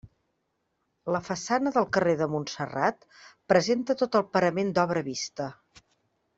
[1.15, 3.07] La façana del carrer de Montserrat
[3.53, 5.55] presenta tot el parament d'obra vista.